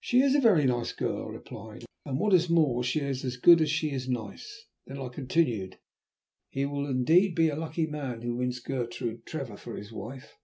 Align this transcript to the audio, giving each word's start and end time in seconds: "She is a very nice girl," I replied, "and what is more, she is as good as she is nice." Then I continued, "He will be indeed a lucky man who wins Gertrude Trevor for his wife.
"She 0.00 0.22
is 0.22 0.34
a 0.34 0.40
very 0.40 0.64
nice 0.64 0.94
girl," 0.94 1.26
I 1.28 1.32
replied, 1.32 1.84
"and 2.06 2.18
what 2.18 2.32
is 2.32 2.48
more, 2.48 2.82
she 2.82 3.00
is 3.00 3.26
as 3.26 3.36
good 3.36 3.60
as 3.60 3.70
she 3.70 3.90
is 3.92 4.08
nice." 4.08 4.64
Then 4.86 4.98
I 4.98 5.08
continued, 5.08 5.76
"He 6.48 6.64
will 6.64 6.84
be 6.86 6.90
indeed 6.92 7.38
a 7.40 7.56
lucky 7.56 7.86
man 7.86 8.22
who 8.22 8.36
wins 8.36 8.58
Gertrude 8.60 9.26
Trevor 9.26 9.58
for 9.58 9.76
his 9.76 9.92
wife. 9.92 10.38